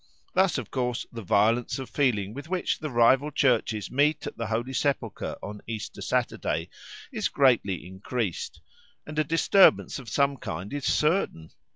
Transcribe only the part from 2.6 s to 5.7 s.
the rival Churches meet at the Holy Sepulchre on